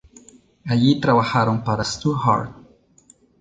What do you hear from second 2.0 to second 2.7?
Hart.